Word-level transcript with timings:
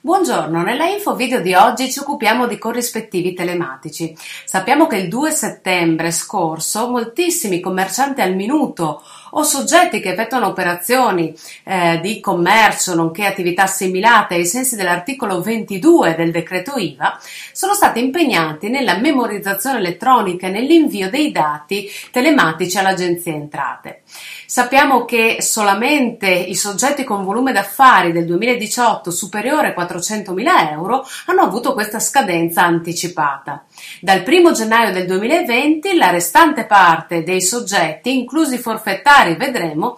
Buongiorno, 0.00 0.62
nella 0.62 0.86
info 0.86 1.16
video 1.16 1.40
di 1.40 1.54
oggi 1.54 1.90
ci 1.90 1.98
occupiamo 1.98 2.46
di 2.46 2.56
corrispettivi 2.56 3.34
telematici. 3.34 4.16
Sappiamo 4.44 4.86
che 4.86 4.96
il 4.96 5.08
2 5.08 5.32
settembre 5.32 6.12
scorso 6.12 6.88
moltissimi 6.88 7.58
commercianti 7.58 8.20
al 8.20 8.36
minuto 8.36 9.02
o 9.30 9.42
soggetti 9.42 9.98
che 9.98 10.12
effettuano 10.12 10.46
operazioni 10.46 11.34
eh, 11.64 11.98
di 12.00 12.20
commercio 12.20 12.94
nonché 12.94 13.26
attività 13.26 13.64
assimilate 13.64 14.36
ai 14.36 14.46
sensi 14.46 14.76
dell'articolo 14.76 15.40
22 15.42 16.14
del 16.14 16.30
decreto 16.30 16.76
IVA 16.76 17.18
sono 17.52 17.74
stati 17.74 17.98
impegnati 17.98 18.68
nella 18.68 18.98
memorizzazione 18.98 19.78
elettronica 19.78 20.46
e 20.46 20.50
nell'invio 20.50 21.10
dei 21.10 21.32
dati 21.32 21.90
telematici 22.12 22.78
all'Agenzia 22.78 23.32
Entrate. 23.32 24.02
Sappiamo 24.46 25.04
che 25.04 25.38
solamente 25.40 26.30
i 26.30 26.54
soggetti 26.54 27.04
con 27.04 27.24
volume 27.24 27.52
d'affari 27.52 28.12
del 28.12 28.24
2018 28.24 29.10
superiore 29.10 29.68
a 29.68 29.74
400.000 29.88 30.70
euro 30.72 31.06
hanno 31.26 31.42
avuto 31.42 31.72
questa 31.72 31.98
scadenza 31.98 32.62
anticipata. 32.62 33.64
Dal 34.00 34.22
1 34.26 34.52
gennaio 34.52 34.92
del 34.92 35.06
2020 35.06 35.96
la 35.96 36.10
restante 36.10 36.64
parte 36.64 37.22
dei 37.22 37.40
soggetti, 37.40 38.16
inclusi 38.16 38.58
forfettari, 38.58 39.36
vedremo, 39.36 39.96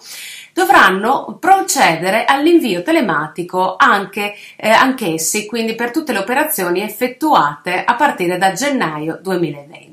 dovranno 0.53 1.37
procedere 1.39 2.25
all'invio 2.25 2.81
telematico 2.81 3.75
anche 3.77 4.35
eh, 4.55 4.69
anch'essi, 4.69 5.45
quindi 5.45 5.75
per 5.75 5.91
tutte 5.91 6.11
le 6.11 6.19
operazioni 6.19 6.81
effettuate 6.81 7.83
a 7.83 7.95
partire 7.95 8.37
da 8.37 8.53
gennaio 8.53 9.19
2020. 9.21 9.90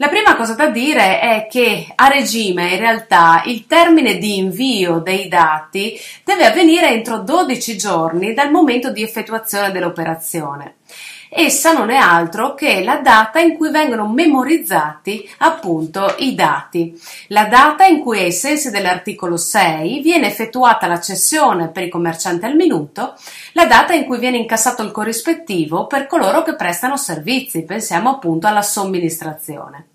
La 0.00 0.08
prima 0.08 0.34
cosa 0.34 0.54
da 0.54 0.68
dire 0.68 1.20
è 1.20 1.46
che 1.46 1.86
a 1.94 2.08
regime 2.08 2.70
in 2.70 2.78
realtà 2.78 3.42
il 3.44 3.66
termine 3.66 4.16
di 4.16 4.38
invio 4.38 4.98
dei 5.00 5.28
dati 5.28 5.94
deve 6.24 6.46
avvenire 6.46 6.88
entro 6.88 7.18
12 7.18 7.76
giorni 7.76 8.32
dal 8.32 8.50
momento 8.50 8.90
di 8.90 9.02
effettuazione 9.02 9.70
dell'operazione. 9.72 10.76
Essa 11.32 11.72
non 11.72 11.90
è 11.90 11.96
altro 11.96 12.54
che 12.54 12.82
la 12.82 12.96
data 12.96 13.38
in 13.38 13.56
cui 13.56 13.70
vengono 13.70 14.08
memorizzati 14.08 15.30
appunto 15.38 16.16
i 16.18 16.34
dati, 16.34 16.98
la 17.28 17.44
data 17.44 17.84
in 17.84 18.00
cui 18.00 18.18
ai 18.18 18.32
sensi 18.32 18.70
dell'articolo 18.70 19.36
6 19.36 20.00
viene 20.00 20.26
effettuata 20.26 20.88
la 20.88 20.98
cessione 20.98 21.68
per 21.68 21.84
i 21.84 21.88
commercianti 21.88 22.46
al 22.46 22.56
minuto, 22.56 23.14
la 23.52 23.66
data 23.66 23.92
in 23.92 24.06
cui 24.06 24.18
viene 24.18 24.38
incassato 24.38 24.82
il 24.82 24.90
corrispettivo 24.90 25.86
per 25.86 26.08
coloro 26.08 26.42
che 26.42 26.56
prestano 26.56 26.96
servizi, 26.96 27.62
pensiamo 27.62 28.10
appunto 28.10 28.48
alla 28.48 28.62
somministrazione. 28.62 29.90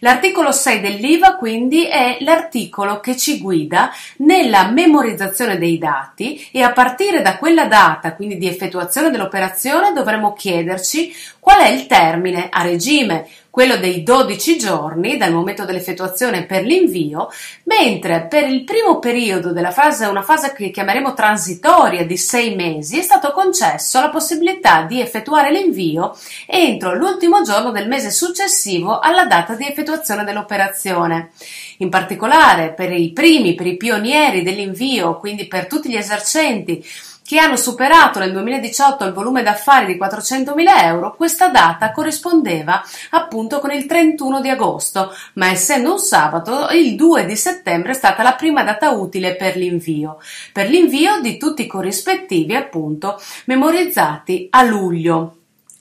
L'articolo 0.00 0.52
6 0.52 0.80
dell'IVA 0.80 1.36
quindi 1.36 1.86
è 1.86 2.18
l'articolo 2.20 3.00
che 3.00 3.16
ci 3.16 3.38
guida 3.38 3.90
nella 4.18 4.70
memorizzazione 4.70 5.58
dei 5.58 5.78
dati 5.78 6.48
e 6.52 6.62
a 6.62 6.72
partire 6.72 7.20
da 7.22 7.36
quella 7.36 7.66
data, 7.66 8.14
quindi 8.14 8.38
di 8.38 8.46
effettuazione 8.46 9.10
dell'operazione, 9.10 9.92
dovremo 9.92 10.32
chiederci 10.32 11.12
qual 11.40 11.60
è 11.60 11.68
il 11.68 11.86
termine 11.86 12.48
a 12.50 12.62
regime 12.62 13.26
quello 13.50 13.76
dei 13.76 14.02
12 14.02 14.58
giorni 14.58 15.16
dal 15.16 15.32
momento 15.32 15.64
dell'effettuazione 15.64 16.44
per 16.44 16.64
l'invio, 16.64 17.28
mentre 17.64 18.26
per 18.28 18.48
il 18.48 18.64
primo 18.64 18.98
periodo 18.98 19.52
della 19.52 19.70
fase, 19.70 20.06
una 20.06 20.22
fase 20.22 20.52
che 20.52 20.70
chiameremo 20.70 21.14
transitoria 21.14 22.04
di 22.04 22.16
6 22.16 22.54
mesi, 22.54 22.98
è 22.98 23.02
stato 23.02 23.32
concesso 23.32 24.00
la 24.00 24.10
possibilità 24.10 24.82
di 24.82 25.00
effettuare 25.00 25.50
l'invio 25.50 26.16
entro 26.46 26.94
l'ultimo 26.94 27.42
giorno 27.42 27.70
del 27.70 27.88
mese 27.88 28.10
successivo 28.10 28.98
alla 28.98 29.24
data 29.24 29.54
di 29.54 29.66
effettuazione 29.66 30.24
dell'operazione. 30.24 31.30
In 31.78 31.88
particolare 31.88 32.72
per 32.72 32.92
i 32.92 33.12
primi, 33.12 33.54
per 33.54 33.66
i 33.66 33.76
pionieri 33.76 34.42
dell'invio, 34.42 35.18
quindi 35.18 35.46
per 35.46 35.66
tutti 35.66 35.88
gli 35.88 35.96
esercenti 35.96 36.84
che 37.28 37.38
hanno 37.38 37.56
superato 37.56 38.20
nel 38.20 38.32
2018 38.32 39.04
il 39.04 39.12
volume 39.12 39.42
d'affari 39.42 39.84
di 39.84 39.98
400.000 39.98 40.82
euro, 40.84 41.14
questa 41.14 41.48
data 41.48 41.92
corrispondeva 41.92 42.82
appunto 43.10 43.58
con 43.58 43.70
il 43.70 43.84
31 43.84 44.40
di 44.40 44.48
agosto, 44.48 45.14
ma 45.34 45.50
essendo 45.50 45.92
un 45.92 45.98
sabato, 45.98 46.68
il 46.72 46.96
2 46.96 47.26
di 47.26 47.36
settembre 47.36 47.90
è 47.90 47.94
stata 47.94 48.22
la 48.22 48.32
prima 48.32 48.64
data 48.64 48.92
utile 48.92 49.36
per 49.36 49.56
l'invio, 49.56 50.16
per 50.54 50.70
l'invio 50.70 51.20
di 51.20 51.36
tutti 51.36 51.64
i 51.64 51.66
corrispettivi 51.66 52.56
appunto 52.56 53.20
memorizzati 53.44 54.46
a 54.48 54.62
luglio. 54.62 55.34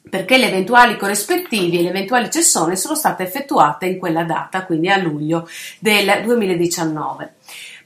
Perché 0.10 0.38
le 0.38 0.48
eventuali 0.48 0.98
corrispettivi 0.98 1.80
e 1.80 1.84
le 1.84 1.90
eventuali 1.90 2.30
cessioni 2.30 2.76
sono 2.76 2.96
state 2.96 3.24
effettuate 3.24 3.86
in 3.86 3.98
quella 3.98 4.24
data, 4.24 4.66
quindi 4.66 4.90
a 4.90 4.98
luglio 4.98 5.48
del 5.80 6.24
2019. 6.24 7.36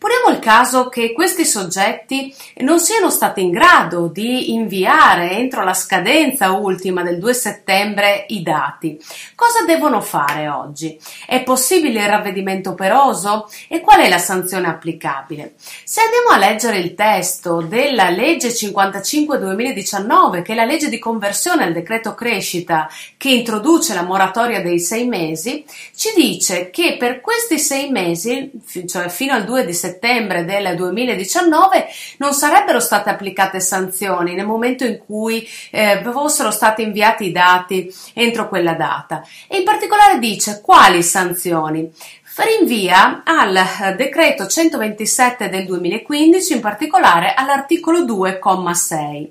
Poniamo 0.02 0.30
il 0.30 0.40
caso 0.40 0.90
che 0.90 1.14
questi 1.14 1.46
soggetti 1.46 2.34
non 2.62 2.80
siano 2.80 3.12
stati 3.12 3.44
in 3.44 3.52
grado 3.52 4.08
di 4.08 4.52
inviare 4.52 5.34
entro 5.34 5.64
la 5.64 5.76
scadenza 5.76 6.54
ultima 6.54 7.04
del 7.04 7.20
2 7.20 7.34
settembre 7.36 8.26
i 8.30 8.42
dati. 8.42 9.00
Cosa 9.36 9.64
devono 9.64 10.02
fare 10.02 10.48
oggi? 10.48 11.00
È 11.28 11.44
possibile 11.44 12.02
il 12.02 12.10
ravvedimento 12.10 12.72
operoso? 12.72 13.48
E 13.68 13.82
qual 13.82 14.00
è 14.00 14.10
la 14.10 14.18
sanzione 14.18 14.70
applicabile? 14.70 15.54
Se 15.84 16.02
andiamo 16.02 16.30
a 16.30 16.50
leggere 16.50 16.80
il 16.80 16.96
testo 16.96 17.62
della 17.62 18.10
legge 18.10 18.48
55-2019, 18.48 20.42
che 20.42 20.54
è 20.54 20.56
la 20.56 20.66
legge 20.66 20.90
di 20.90 20.98
conversione 20.98 21.66
al 21.66 21.74
decreto 21.74 22.16
crescita 22.16 22.90
che 23.18 23.30
introduce 23.30 23.94
la 23.94 24.02
moratoria 24.02 24.64
dei 24.64 24.80
sei 24.80 25.06
mesi, 25.06 25.64
ci 25.96 26.10
dice 26.16 26.72
che 26.72 26.96
per 26.98 27.22
questi 27.22 27.60
sei 27.60 27.92
mesi, 27.92 28.50
cioè 28.88 29.08
fino 29.08 29.34
al 29.34 29.44
2 29.44 29.64
di 29.64 29.74
settembre, 29.74 29.90
settembre 29.92 30.46
del 30.46 30.76
2019 30.76 31.88
non 32.18 32.34
sarebbero 32.34 32.80
state 32.80 33.10
applicate 33.10 33.60
sanzioni 33.60 34.34
nel 34.34 34.46
momento 34.46 34.86
in 34.86 35.00
cui 35.06 35.48
eh, 35.70 36.02
fossero 36.12 36.52
stati 36.52 36.82
inviati 36.82 37.26
i 37.26 37.32
dati 37.32 37.94
entro 38.14 38.48
quella 38.48 38.74
data. 38.74 39.24
E 39.48 39.58
in 39.58 39.64
particolare 39.64 40.20
dice 40.20 40.62
quali 40.64 41.04
sanzioni 41.04 41.92
rinvia 42.38 43.24
al 43.26 43.96
decreto 43.98 44.48
127 44.48 45.50
del 45.50 45.66
2015, 45.66 46.54
in 46.54 46.62
particolare 46.62 47.34
all'articolo 47.34 48.06
2,6, 48.06 49.30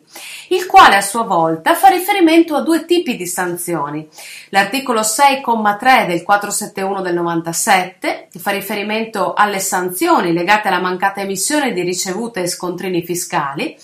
il 0.48 0.66
quale 0.66 0.96
a 0.96 1.00
sua 1.00 1.22
volta 1.22 1.74
fa 1.74 1.88
riferimento 1.88 2.54
a 2.54 2.60
due 2.60 2.84
tipi 2.84 3.16
di 3.16 3.26
sanzioni. 3.26 4.06
L'articolo 4.50 5.00
6,3 5.00 6.06
del 6.06 6.22
471 6.22 7.00
del 7.00 7.14
97, 7.14 8.28
che 8.30 8.38
fa 8.38 8.50
riferimento 8.50 9.32
alle 9.32 9.60
sanzioni 9.60 10.32
legate 10.34 10.68
alla 10.68 10.80
mancata 10.80 11.22
emissione 11.22 11.72
di 11.72 11.80
ricevute 11.80 12.42
e 12.42 12.48
scontrini 12.48 13.02
fiscali, 13.02 13.76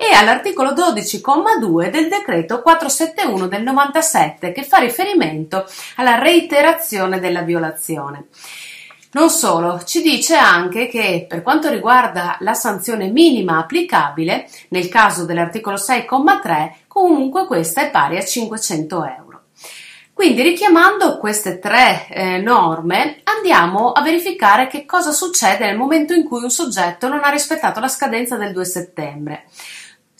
e 0.00 0.14
all'articolo 0.14 0.70
12,2 0.70 1.90
del 1.90 2.08
decreto 2.08 2.62
471 2.62 3.48
del 3.48 3.62
97 3.62 4.50
che 4.50 4.64
fa 4.64 4.78
riferimento 4.78 5.66
alla 5.96 6.18
reiterazione 6.18 7.20
della 7.20 7.42
violazione. 7.42 8.28
Non 9.12 9.28
solo, 9.28 9.82
ci 9.84 10.00
dice 10.00 10.36
anche 10.36 10.86
che 10.88 11.26
per 11.28 11.42
quanto 11.42 11.68
riguarda 11.68 12.38
la 12.40 12.54
sanzione 12.54 13.08
minima 13.08 13.58
applicabile, 13.58 14.48
nel 14.68 14.88
caso 14.88 15.26
dell'articolo 15.26 15.76
6,3, 15.76 16.72
comunque 16.86 17.46
questa 17.46 17.82
è 17.82 17.90
pari 17.90 18.16
a 18.16 18.24
500 18.24 19.04
euro. 19.04 19.42
Quindi 20.14 20.40
richiamando 20.40 21.18
queste 21.18 21.58
tre 21.58 22.06
eh, 22.08 22.38
norme 22.38 23.20
andiamo 23.24 23.92
a 23.92 24.00
verificare 24.00 24.66
che 24.66 24.86
cosa 24.86 25.12
succede 25.12 25.66
nel 25.66 25.76
momento 25.76 26.14
in 26.14 26.24
cui 26.24 26.42
un 26.42 26.50
soggetto 26.50 27.08
non 27.08 27.22
ha 27.22 27.28
rispettato 27.28 27.80
la 27.80 27.88
scadenza 27.88 28.36
del 28.36 28.52
2 28.52 28.64
settembre. 28.64 29.44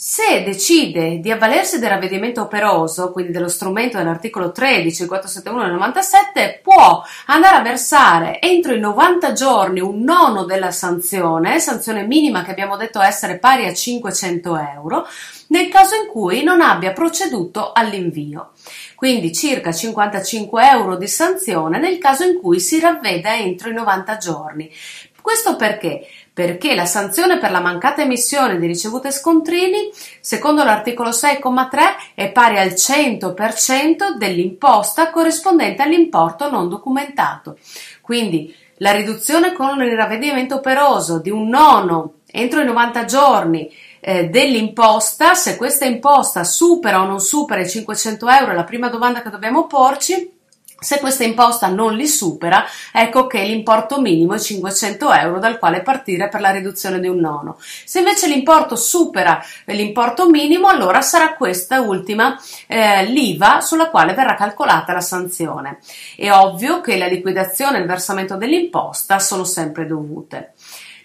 Se 0.03 0.43
decide 0.45 1.21
di 1.21 1.31
avvalersi 1.31 1.79
del 1.79 1.91
ravvedimento 1.91 2.41
operoso, 2.41 3.13
quindi 3.13 3.33
dello 3.33 3.49
strumento 3.49 3.99
dell'articolo 3.99 4.51
13, 4.51 5.05
471 5.05 5.65
del 5.65 5.73
97, 5.73 6.61
può 6.63 7.05
andare 7.27 7.57
a 7.57 7.61
versare 7.61 8.41
entro 8.41 8.73
i 8.73 8.81
90 8.81 9.33
giorni 9.35 9.79
un 9.81 10.01
nono 10.03 10.45
della 10.45 10.71
sanzione, 10.71 11.61
sanzione 11.61 12.07
minima 12.07 12.43
che 12.43 12.51
abbiamo 12.51 12.79
detto 12.79 13.03
essere 13.03 13.37
pari 13.37 13.67
a 13.67 13.75
500 13.75 14.59
euro, 14.75 15.07
nel 15.49 15.69
caso 15.69 15.97
in 15.97 16.07
cui 16.09 16.43
non 16.43 16.63
abbia 16.63 16.95
proceduto 16.95 17.73
all'invio. 17.73 18.53
Quindi 18.95 19.35
circa 19.35 19.71
55 19.71 20.67
euro 20.67 20.97
di 20.97 21.09
sanzione 21.09 21.79
nel 21.79 21.99
caso 21.99 22.25
in 22.25 22.41
cui 22.41 22.59
si 22.59 22.81
ravveda 22.81 23.37
entro 23.37 23.69
i 23.69 23.75
90 23.75 24.17
giorni. 24.17 24.73
Questo 25.21 25.57
perché? 25.57 26.07
Perché 26.41 26.75
la 26.75 26.87
sanzione 26.87 27.37
per 27.37 27.51
la 27.51 27.61
mancata 27.61 28.01
emissione 28.01 28.59
di 28.59 28.67
ricevute 28.67 29.11
scontrini, 29.11 29.91
secondo 30.23 30.65
l'articolo 30.65 31.11
6,3, 31.11 31.79
è 32.15 32.33
pari 32.33 32.57
al 32.57 32.69
100% 32.69 34.17
dell'imposta 34.17 35.11
corrispondente 35.11 35.83
all'importo 35.83 36.51
non 36.51 36.71
documentato. 36.71 37.59
Quindi 38.01 38.57
la 38.77 38.93
riduzione 38.93 39.53
con 39.53 39.83
il 39.83 39.95
ravvedimento 39.95 40.55
operoso 40.55 41.19
di 41.19 41.29
un 41.29 41.47
nono 41.47 42.21
entro 42.25 42.63
i 42.63 42.65
90 42.65 43.05
giorni 43.05 43.71
eh, 44.01 44.31
dell'imposta, 44.31 45.35
se 45.35 45.59
questa 45.59 45.85
imposta 45.85 46.43
supera 46.43 47.03
o 47.03 47.07
non 47.07 47.21
supera 47.21 47.61
i 47.61 47.69
500 47.69 48.29
euro, 48.31 48.53
è 48.53 48.55
la 48.55 48.65
prima 48.65 48.89
domanda 48.89 49.21
che 49.21 49.29
dobbiamo 49.29 49.67
porci, 49.67 50.40
Se 50.81 50.99
questa 50.99 51.25
imposta 51.25 51.67
non 51.67 51.95
li 51.95 52.09
supera, 52.09 52.65
ecco 52.91 53.27
che 53.27 53.43
l'importo 53.43 54.01
minimo 54.01 54.33
è 54.33 54.39
500 54.39 55.13
euro 55.13 55.39
dal 55.39 55.59
quale 55.59 55.83
partire 55.83 56.31
per 56.31 56.41
la 56.41 56.51
riduzione 56.51 57.01
di 57.01 57.07
un 57.07 57.19
nono. 57.19 57.59
Se 57.61 57.99
invece 57.99 58.29
l'importo 58.29 58.77
supera 58.77 59.45
l'importo 59.67 60.31
minimo, 60.31 60.69
allora 60.69 61.03
sarà 61.03 61.35
questa 61.35 61.83
ultima 61.83 62.41
eh, 62.67 63.05
l'IVA 63.05 63.61
sulla 63.61 63.91
quale 63.91 64.15
verrà 64.15 64.35
calcolata 64.35 64.95
la 64.95 65.03
sanzione. 65.03 65.81
È 66.17 66.31
ovvio 66.33 66.81
che 66.81 66.97
la 66.97 67.07
liquidazione 67.07 67.77
e 67.77 67.81
il 67.83 67.87
versamento 67.87 68.37
dell'imposta 68.37 69.19
sono 69.19 69.45
sempre 69.45 69.87
dovute. 69.87 70.55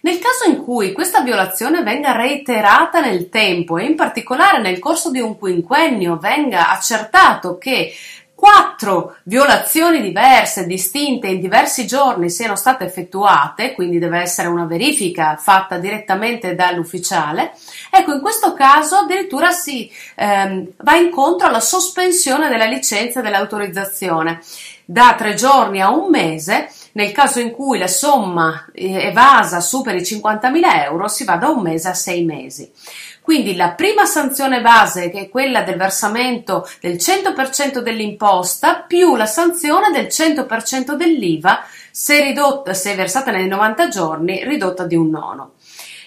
Nel 0.06 0.20
caso 0.20 0.48
in 0.48 0.64
cui 0.64 0.94
questa 0.94 1.22
violazione 1.22 1.82
venga 1.82 2.12
reiterata 2.12 3.02
nel 3.02 3.28
tempo 3.28 3.78
e 3.78 3.86
in 3.86 3.96
particolare 3.96 4.62
nel 4.62 4.78
corso 4.78 5.10
di 5.10 5.20
un 5.20 5.36
quinquennio 5.36 6.18
venga 6.18 6.70
accertato 6.70 7.58
che 7.58 7.92
quattro 8.36 9.16
violazioni 9.24 10.02
diverse, 10.02 10.68
distinte 10.68 11.28
in 11.28 11.40
diversi 11.40 11.88
giorni 11.88 12.30
siano 12.30 12.56
state 12.56 12.84
effettuate, 12.84 13.74
quindi 13.74 13.98
deve 13.98 14.20
essere 14.20 14.50
una 14.50 14.66
verifica 14.66 15.38
fatta 15.38 15.78
direttamente 15.78 16.54
dall'ufficiale, 16.54 17.54
ecco 17.90 18.14
in 18.14 18.22
questo 18.22 18.54
caso 18.54 18.98
addirittura 18.98 19.52
si 19.52 19.90
ehm, 20.16 20.68
va 20.78 20.96
incontro 20.96 21.48
alla 21.48 21.62
sospensione 21.62 22.50
della 22.50 22.66
licenza 22.66 23.20
e 23.20 23.24
dell'autorizzazione 23.24 24.42
da 24.86 25.16
tre 25.18 25.34
giorni 25.34 25.82
a 25.82 25.90
un 25.90 26.10
mese. 26.10 26.70
Nel 26.96 27.12
caso 27.12 27.42
in 27.42 27.52
cui 27.52 27.78
la 27.78 27.88
somma 27.88 28.68
eh, 28.74 29.08
evasa 29.08 29.60
superi 29.60 30.00
i 30.00 30.02
50.000 30.02 30.84
euro, 30.86 31.10
si 31.10 31.26
va 31.26 31.36
da 31.36 31.50
un 31.50 31.62
mese 31.62 31.90
a 31.90 31.94
sei 31.94 32.24
mesi. 32.24 32.72
Quindi 33.20 33.56
la 33.56 33.72
prima 33.72 34.06
sanzione 34.06 34.62
base, 34.62 35.10
che 35.10 35.22
è 35.22 35.30
quella 35.30 35.64
del 35.64 35.76
versamento 35.76 36.66
del 36.80 36.94
100% 36.94 37.80
dell'imposta, 37.80 38.84
più 38.88 39.16
la 39.18 39.26
sanzione 39.26 39.92
del 39.92 40.06
100% 40.06 40.94
dell'IVA, 40.94 41.66
se, 41.92 42.22
ridotta, 42.22 42.74
se 42.74 42.96
versata 42.96 43.32
nei 43.32 43.48
90 43.48 43.88
giorni, 43.90 44.44
ridotta 44.46 44.86
di 44.86 44.96
un 44.96 45.10
nono. 45.10 45.54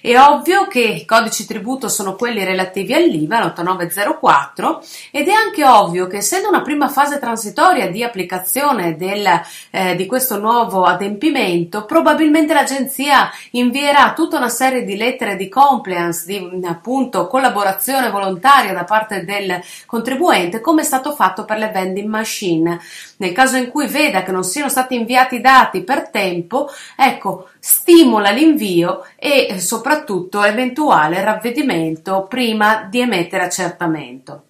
È 0.00 0.17
ovvio 0.17 0.69
che 0.69 0.81
i 0.81 1.05
codici 1.05 1.45
tributo 1.45 1.89
sono 1.89 2.15
quelli 2.15 2.45
relativi 2.45 2.95
all'IVA, 2.95 3.41
l'8904, 3.41 4.79
ed 5.11 5.29
è 5.29 5.33
anche 5.33 5.67
ovvio 5.67 6.06
che 6.06 6.19
essendo 6.19 6.49
una 6.49 6.62
prima 6.62 6.89
fase 6.89 7.19
transitoria 7.19 7.91
di 7.91 8.05
applicazione 8.05 8.97
del, 8.97 9.27
eh, 9.71 9.97
di 9.97 10.06
questo 10.06 10.39
nuovo 10.39 10.85
adempimento, 10.85 11.85
probabilmente 11.85 12.55
l'agenzia 12.55 13.31
invierà 13.53 14.12
tutta 14.12 14.37
una 14.37 14.49
serie 14.49 14.85
di 14.85 14.97
lettere 14.97 15.37
di 15.37 15.49
compliance, 15.49 16.25
di 16.27 16.65
appunto 16.65 17.27
collaborazione 17.27 18.11
volontaria 18.11 18.73
da 18.73 18.85
parte 18.85 19.25
del 19.25 19.61
contribuente, 19.87 20.61
come 20.61 20.83
è 20.83 20.85
stato 20.85 21.12
fatto 21.12 21.44
per 21.44 21.59
le 21.59 21.71
vending 21.71 22.09
machine. 22.09 22.79
Nel 23.17 23.33
caso 23.33 23.56
in 23.56 23.69
cui 23.69 23.87
veda 23.89 24.23
che 24.23 24.33
non 24.33 24.44
siano 24.44 24.69
stati 24.69 24.94
inviati 24.94 25.41
dati 25.41 25.83
per 25.83 26.11
tempo, 26.11 26.71
ecco, 26.97 27.49
stimola 27.58 28.31
l'invio 28.31 29.05
e 29.16 29.58
soprattutto 29.58 30.43
eventuale 30.43 31.22
ravvedimento 31.22 32.26
prima 32.28 32.87
di 32.90 33.00
emettere 33.00 33.44
accertamento. 33.44 34.48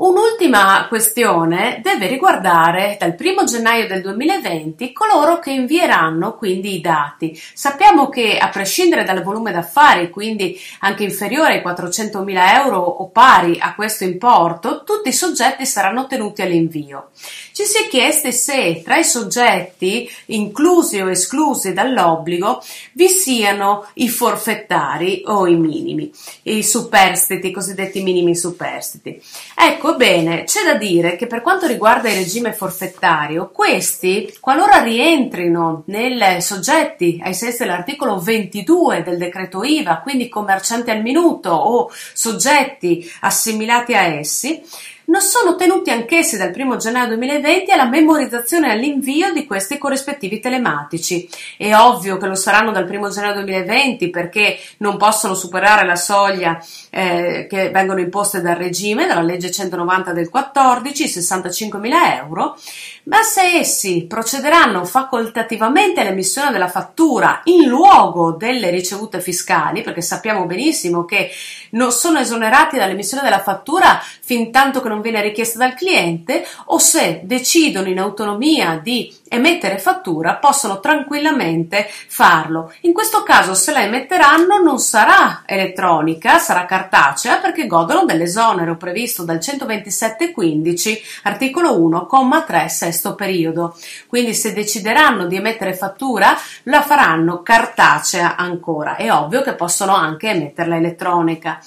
Un'ultima 0.00 0.86
questione 0.88 1.80
deve 1.82 2.06
riguardare 2.06 2.96
dal 2.98 3.14
1 3.18 3.44
gennaio 3.44 3.86
del 3.86 4.00
2020 4.00 4.94
coloro 4.94 5.38
che 5.38 5.50
invieranno 5.50 6.38
quindi 6.38 6.76
i 6.76 6.80
dati. 6.80 7.38
Sappiamo 7.52 8.08
che 8.08 8.38
a 8.38 8.48
prescindere 8.48 9.04
dal 9.04 9.22
volume 9.22 9.52
d'affari, 9.52 10.08
quindi 10.08 10.58
anche 10.78 11.04
inferiore 11.04 11.58
ai 11.58 11.62
400.000 11.62 12.64
euro 12.64 12.78
o 12.78 13.10
pari 13.10 13.58
a 13.60 13.74
questo 13.74 14.04
importo, 14.04 14.84
tutti 14.84 15.10
i 15.10 15.12
soggetti 15.12 15.66
saranno 15.66 16.06
tenuti 16.06 16.40
all'invio. 16.40 17.10
Ci 17.52 17.64
si 17.64 17.84
è 17.84 17.88
chiesti 17.88 18.32
se 18.32 18.80
tra 18.82 18.96
i 18.96 19.04
soggetti 19.04 20.10
inclusi 20.26 20.98
o 20.98 21.10
esclusi 21.10 21.74
dall'obbligo 21.74 22.62
vi 22.92 23.08
siano 23.08 23.86
i 23.94 24.08
forfettari 24.08 25.24
o 25.26 25.46
i 25.46 25.56
minimi, 25.56 26.10
i 26.44 26.62
superstiti, 26.62 27.48
i 27.48 27.52
cosiddetti 27.52 28.02
minimi 28.02 28.34
superstiti. 28.34 29.22
Ecco, 29.54 29.88
bene, 29.96 30.44
c'è 30.44 30.64
da 30.64 30.74
dire 30.74 31.16
che 31.16 31.26
per 31.26 31.42
quanto 31.42 31.66
riguarda 31.66 32.08
il 32.08 32.16
regime 32.16 32.52
forfettario, 32.52 33.50
questi, 33.50 34.36
qualora 34.40 34.82
rientrino 34.82 35.84
nei 35.86 36.40
soggetti 36.40 37.20
ai 37.22 37.34
sensi 37.34 37.62
dell'articolo 37.62 38.18
22 38.18 39.02
del 39.02 39.18
decreto 39.18 39.62
IVA, 39.62 40.00
quindi 40.00 40.28
commercianti 40.28 40.90
al 40.90 41.02
minuto 41.02 41.50
o 41.50 41.90
soggetti 42.12 43.10
assimilati 43.20 43.94
a 43.94 44.02
essi, 44.02 44.62
non 45.10 45.20
sono 45.20 45.56
tenuti 45.56 45.90
anch'essi 45.90 46.36
dal 46.36 46.52
1 46.56 46.76
gennaio 46.76 47.08
2020 47.08 47.72
alla 47.72 47.88
memorizzazione 47.88 48.68
e 48.68 48.70
all'invio 48.70 49.32
di 49.32 49.44
questi 49.44 49.76
corrispettivi 49.76 50.38
telematici. 50.38 51.28
È 51.56 51.74
ovvio 51.74 52.16
che 52.16 52.26
lo 52.26 52.36
saranno 52.36 52.70
dal 52.70 52.88
1 52.88 53.10
gennaio 53.10 53.34
2020 53.34 54.08
perché 54.08 54.58
non 54.78 54.96
possono 54.96 55.34
superare 55.34 55.84
la 55.84 55.96
soglia 55.96 56.62
eh, 56.90 57.46
che 57.50 57.70
vengono 57.70 57.98
imposte 57.98 58.40
dal 58.40 58.54
regime, 58.54 59.06
dalla 59.06 59.22
legge 59.22 59.50
190 59.50 60.12
del 60.12 60.28
14, 60.28 61.04
65.000 61.04 62.16
euro, 62.16 62.56
ma 63.04 63.22
se 63.22 63.58
essi 63.58 64.06
procederanno 64.06 64.84
facoltativamente 64.84 66.00
all'emissione 66.00 66.52
della 66.52 66.68
fattura 66.68 67.40
in 67.44 67.66
luogo 67.66 68.32
delle 68.32 68.70
ricevute 68.70 69.20
fiscali, 69.20 69.82
perché 69.82 70.02
sappiamo 70.02 70.46
benissimo 70.46 71.04
che 71.04 71.30
non 71.70 71.90
sono 71.90 72.20
esonerati 72.20 72.76
dall'emissione 72.76 73.24
della 73.24 73.40
fattura 73.40 74.00
fin 74.20 74.52
tanto 74.52 74.80
che 74.80 74.88
non 74.88 74.99
viene 75.00 75.22
richiesta 75.22 75.58
dal 75.58 75.74
cliente, 75.74 76.44
o 76.66 76.78
se 76.78 77.20
decidono 77.24 77.88
in 77.88 77.98
autonomia 77.98 78.80
di 78.82 79.14
emettere 79.28 79.78
fattura, 79.78 80.34
possono 80.36 80.80
tranquillamente 80.80 81.86
farlo. 81.88 82.72
In 82.82 82.92
questo 82.92 83.22
caso, 83.22 83.54
se 83.54 83.72
la 83.72 83.82
emetteranno, 83.82 84.58
non 84.62 84.78
sarà 84.78 85.42
elettronica, 85.46 86.38
sarà 86.38 86.64
cartacea 86.64 87.36
perché 87.36 87.66
godono 87.66 88.04
dell'esonero 88.04 88.76
previsto 88.76 89.22
dal 89.24 89.38
127.15, 89.38 90.98
articolo 91.22 91.78
1,3 91.78 92.66
sesto 92.66 93.14
periodo. 93.14 93.76
Quindi 94.06 94.34
se 94.34 94.52
decideranno 94.52 95.26
di 95.26 95.36
emettere 95.36 95.74
fattura, 95.74 96.36
la 96.64 96.82
faranno 96.82 97.42
cartacea 97.42 98.36
ancora. 98.36 98.96
È 98.96 99.12
ovvio 99.12 99.42
che 99.42 99.54
possono 99.54 99.94
anche 99.94 100.30
emetterla 100.30 100.76
elettronica. 100.76 101.60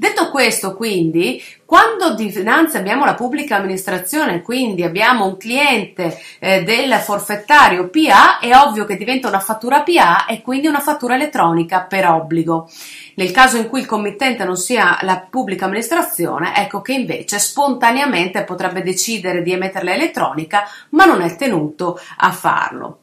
Detto 0.00 0.30
questo, 0.30 0.76
quindi, 0.76 1.42
quando 1.64 2.14
dinanzi 2.14 2.76
abbiamo 2.76 3.04
la 3.04 3.14
pubblica 3.14 3.56
amministrazione, 3.56 4.42
quindi 4.42 4.84
abbiamo 4.84 5.26
un 5.26 5.36
cliente 5.36 6.16
eh, 6.38 6.62
del 6.62 6.92
forfettario 6.94 7.88
PA, 7.88 8.38
è 8.38 8.54
ovvio 8.54 8.84
che 8.84 8.96
diventa 8.96 9.26
una 9.26 9.40
fattura 9.40 9.82
PA 9.82 10.26
e 10.26 10.40
quindi 10.40 10.68
una 10.68 10.78
fattura 10.78 11.16
elettronica 11.16 11.80
per 11.80 12.06
obbligo. 12.06 12.70
Nel 13.16 13.32
caso 13.32 13.56
in 13.56 13.68
cui 13.68 13.80
il 13.80 13.86
committente 13.86 14.44
non 14.44 14.56
sia 14.56 14.98
la 15.02 15.26
pubblica 15.28 15.64
amministrazione, 15.64 16.54
ecco 16.54 16.80
che 16.80 16.92
invece 16.92 17.40
spontaneamente 17.40 18.44
potrebbe 18.44 18.82
decidere 18.82 19.42
di 19.42 19.50
emetterla 19.50 19.94
elettronica, 19.94 20.62
ma 20.90 21.06
non 21.06 21.22
è 21.22 21.34
tenuto 21.34 21.98
a 22.18 22.30
farlo. 22.30 23.00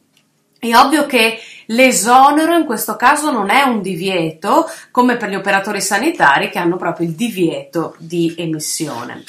È 0.72 0.76
ovvio 0.76 1.06
che 1.06 1.40
l'esonero 1.68 2.56
in 2.56 2.66
questo 2.66 2.96
caso 2.96 3.32
non 3.32 3.50
è 3.52 3.62
un 3.62 3.82
divieto 3.82 4.70
come 4.90 5.16
per 5.16 5.30
gli 5.30 5.36
operatori 5.36 5.80
sanitari 5.80 6.50
che 6.50 6.58
hanno 6.58 6.76
proprio 6.76 7.08
il 7.08 7.14
divieto 7.14 7.96
di 8.00 8.34
emissione. 8.38 9.24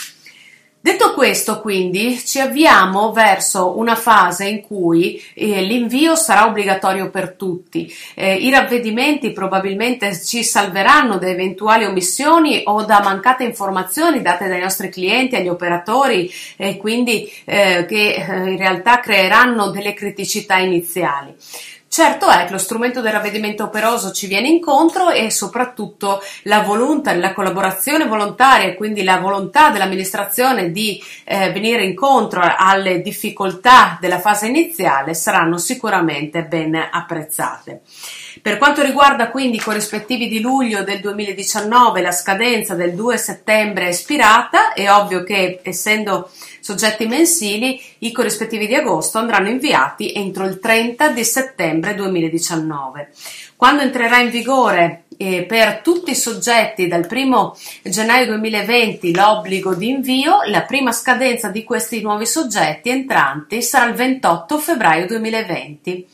Detto 0.87 1.15
questo, 1.15 1.61
quindi, 1.61 2.17
ci 2.25 2.39
avviamo 2.39 3.11
verso 3.11 3.77
una 3.77 3.97
fase 3.97 4.47
in 4.47 4.61
cui 4.61 5.21
eh, 5.35 5.61
l'invio 5.63 6.15
sarà 6.15 6.47
obbligatorio 6.47 7.11
per 7.11 7.33
tutti. 7.33 7.93
Eh, 8.15 8.37
I 8.37 8.51
ravvedimenti 8.51 9.33
probabilmente 9.33 10.17
ci 10.17 10.45
salveranno 10.45 11.19
da 11.19 11.27
eventuali 11.27 11.87
omissioni 11.87 12.63
o 12.67 12.85
da 12.85 13.01
mancate 13.03 13.43
informazioni 13.43 14.23
date 14.23 14.47
dai 14.47 14.61
nostri 14.61 14.89
clienti, 14.89 15.35
agli 15.35 15.49
operatori, 15.49 16.31
e 16.57 16.69
eh, 16.69 16.77
quindi 16.77 17.29
che 17.45 17.85
eh, 17.85 18.49
in 18.49 18.57
realtà 18.57 19.01
creeranno 19.01 19.71
delle 19.71 19.93
criticità 19.93 20.59
iniziali. 20.59 21.35
Certo 21.97 22.29
è 22.29 22.45
che 22.45 22.53
lo 22.53 22.59
strumento 22.59 23.01
del 23.01 23.11
ravvedimento 23.11 23.65
operoso 23.65 24.13
ci 24.13 24.27
viene 24.27 24.49
incontro 24.49 25.09
e 25.09 25.31
soprattutto 25.31 26.23
la 26.43 26.61
volontà, 26.61 27.15
la 27.15 27.33
collaborazione 27.33 28.05
volontaria 28.05 28.75
quindi 28.75 29.03
la 29.03 29.17
volontà 29.17 29.71
dell'amministrazione 29.71 30.73
di 30.73 31.03
eh, 31.25 31.53
venire 31.53 31.87
incontro 31.87 32.43
alle 32.55 33.01
difficoltà 33.01 33.97
della 33.99 34.21
fase 34.21 34.47
iniziale 34.47 35.15
saranno 35.15 35.57
sicuramente 35.57 36.43
ben 36.45 36.75
apprezzate. 36.75 37.81
Per 38.43 38.59
quanto 38.59 38.83
riguarda 38.83 39.31
quindi 39.31 39.57
i 39.57 39.61
corrispettivi 39.61 40.29
di 40.29 40.41
luglio 40.41 40.85
del 40.85 41.01
2019, 41.01 42.03
la 42.03 42.13
scadenza 42.13 42.75
del 42.75 42.95
2 42.95 43.17
settembre 43.17 43.87
è 43.87 43.89
espirata, 43.89 44.75
è 44.75 44.91
ovvio 44.93 45.25
che 45.25 45.61
essendo 45.63 46.29
soggetti 46.61 47.07
mensili, 47.07 47.81
i 47.99 48.13
corrispettivi 48.13 48.67
di 48.67 48.75
agosto 48.75 49.19
andranno 49.19 49.49
inviati 49.49 50.13
entro 50.13 50.45
il 50.45 50.59
30 50.59 51.11
di 51.11 51.25
settembre 51.25 51.86
2019. 51.95 53.11
Quando 53.57 53.83
entrerà 53.83 54.19
in 54.21 54.31
vigore 54.31 55.05
eh, 55.17 55.45
per 55.45 55.81
tutti 55.81 56.11
i 56.11 56.15
soggetti 56.15 56.89
dal 56.89 57.07
1 57.11 57.57
gennaio 57.85 58.27
2020 58.27 59.15
l'obbligo 59.15 59.75
di 59.75 59.89
invio, 59.89 60.43
la 60.47 60.63
prima 60.63 60.93
scadenza 60.93 61.49
di 61.49 61.65
questi 61.65 62.01
nuovi 62.01 62.27
soggetti 62.27 62.91
entranti 62.91 63.63
sarà 63.63 63.89
il 63.91 63.95
28 63.95 64.59
febbraio 64.59 65.07
2020. 65.07 66.07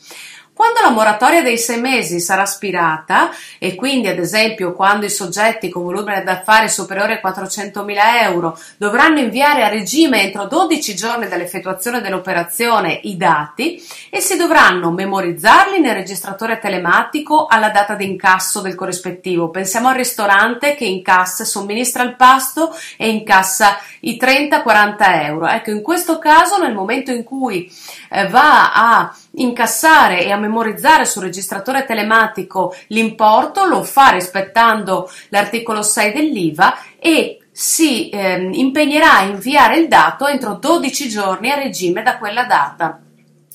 Quando 0.55 0.81
la 0.81 0.91
moratoria 0.91 1.41
dei 1.41 1.57
sei 1.57 1.79
mesi 1.79 2.19
sarà 2.19 2.45
spirata 2.45 3.31
e 3.57 3.73
quindi 3.73 4.07
ad 4.07 4.19
esempio 4.19 4.73
quando 4.73 5.03
i 5.07 5.09
soggetti 5.09 5.67
con 5.67 5.81
volume 5.81 6.21
d'affari 6.23 6.69
superiore 6.69 7.19
a 7.19 7.27
400.000 7.27 7.95
euro 8.21 8.59
dovranno 8.77 9.17
inviare 9.17 9.63
a 9.63 9.67
regime 9.67 10.21
entro 10.21 10.45
12 10.45 10.95
giorni 10.95 11.27
dall'effettuazione 11.27 12.01
dell'operazione 12.01 12.99
i 13.01 13.17
dati 13.17 13.83
e 14.11 14.19
si 14.19 14.37
dovranno 14.37 14.91
memorizzarli 14.91 15.79
nel 15.79 15.95
registratore 15.95 16.59
telematico 16.59 17.47
alla 17.47 17.69
data 17.71 17.95
di 17.95 18.05
incasso 18.05 18.61
del 18.61 18.75
corrispettivo. 18.75 19.49
Pensiamo 19.49 19.87
al 19.87 19.95
ristorante 19.95 20.75
che 20.75 20.85
incassa, 20.85 21.45
somministra 21.45 22.03
il 22.03 22.15
pasto 22.15 22.77
e 22.95 23.09
incassa 23.09 23.79
i 24.01 24.19
30-40 24.21 24.95
euro. 25.25 25.47
Ecco, 25.47 25.71
in 25.71 25.81
questo 25.81 26.19
caso 26.19 26.59
nel 26.59 26.75
momento 26.75 27.09
in 27.11 27.23
cui 27.23 27.71
eh, 28.13 28.27
va 28.27 28.73
a 28.73 29.15
incassare 29.37 30.23
e 30.23 30.31
a 30.31 30.37
memorizzare 30.37 31.05
sul 31.05 31.23
registratore 31.23 31.85
telematico 31.85 32.75
l'importo, 32.87 33.65
lo 33.65 33.83
fa 33.83 34.09
rispettando 34.09 35.09
l'articolo 35.29 35.81
6 35.81 36.13
dell'IVA 36.13 36.77
e 36.99 37.39
si 37.51 38.09
eh, 38.09 38.49
impegnerà 38.51 39.17
a 39.17 39.23
inviare 39.23 39.77
il 39.77 39.87
dato 39.87 40.27
entro 40.27 40.55
12 40.55 41.09
giorni 41.09 41.51
a 41.51 41.55
regime 41.55 42.03
da 42.03 42.17
quella 42.17 42.45
data. 42.45 42.99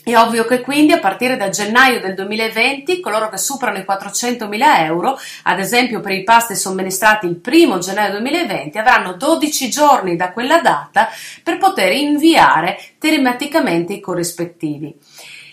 È 0.09 0.17
ovvio 0.17 0.47
che 0.47 0.63
quindi 0.63 0.93
a 0.93 1.01
partire 1.01 1.37
da 1.37 1.51
gennaio 1.51 2.01
del 2.01 2.15
2020 2.15 2.99
coloro 2.99 3.29
che 3.29 3.37
superano 3.37 3.77
i 3.77 3.85
400.000 3.87 4.79
euro, 4.87 5.19
ad 5.43 5.59
esempio 5.61 6.01
per 6.01 6.13
i 6.13 6.23
pasti 6.23 6.57
somministrati 6.57 7.27
il 7.27 7.43
1 7.45 7.79
gennaio 7.79 8.13
2020, 8.13 8.79
avranno 8.79 9.13
12 9.13 9.69
giorni 9.69 10.17
da 10.17 10.33
quella 10.33 10.63
data 10.63 11.11
per 11.43 11.59
poter 11.59 11.93
inviare 11.93 12.81
telematicamente 12.99 13.93
i 13.93 14.01
corrispettivi. 14.01 14.97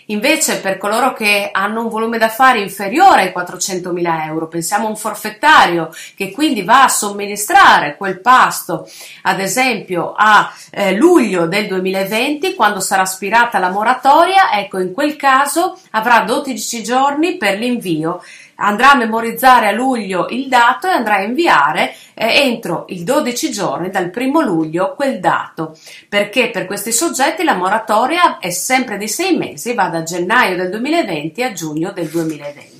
Invece 0.06 0.60
per 0.60 0.78
coloro 0.78 1.12
che 1.12 1.48
hanno 1.52 1.82
un 1.82 1.88
volume 1.88 2.18
d'affari 2.18 2.60
inferiore 2.60 3.22
ai 3.22 3.32
400.000 3.36 4.26
euro, 4.26 4.46
pensiamo 4.46 4.86
a 4.86 4.90
un 4.90 4.96
forfettario 4.96 5.92
che 6.14 6.30
quindi 6.30 6.62
va 6.62 6.84
a 6.84 6.88
somministrare 6.88 7.96
quel 7.96 8.20
pasto, 8.20 8.88
ad 9.22 9.40
esempio 9.40 10.12
a 10.16 10.52
eh, 10.70 10.94
luglio 10.94 11.46
del 11.46 11.66
2020, 11.66 12.54
quando 12.54 12.78
sarà 12.78 13.02
aspirata 13.02 13.58
la 13.58 13.70
moratoria, 13.70 14.52
ecco 14.52 14.78
in 14.78 14.92
quel 14.92 15.16
caso 15.16 15.76
avrà 15.90 16.20
12 16.20 16.82
giorni 16.84 17.36
per 17.36 17.58
l'invio 17.58 18.22
andrà 18.56 18.92
a 18.92 18.96
memorizzare 18.96 19.68
a 19.68 19.72
luglio 19.72 20.28
il 20.30 20.48
dato 20.48 20.86
e 20.86 20.90
andrà 20.90 21.16
a 21.16 21.22
inviare 21.22 21.94
eh, 22.14 22.42
entro 22.42 22.84
il 22.88 23.04
12 23.04 23.50
giorni 23.50 23.90
dal 23.90 24.10
primo 24.10 24.40
luglio 24.40 24.94
quel 24.94 25.20
dato, 25.20 25.76
perché 26.08 26.50
per 26.50 26.66
questi 26.66 26.92
soggetti 26.92 27.44
la 27.44 27.54
moratoria 27.54 28.38
è 28.38 28.50
sempre 28.50 28.96
di 28.96 29.08
sei 29.08 29.36
mesi, 29.36 29.74
va 29.74 29.88
da 29.88 30.02
gennaio 30.02 30.56
del 30.56 30.70
2020 30.70 31.42
a 31.42 31.52
giugno 31.52 31.92
del 31.92 32.08
2020. 32.08 32.75